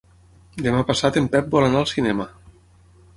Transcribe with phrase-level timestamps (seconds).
[0.67, 2.27] Demà passat en Pep vol anar al cinema.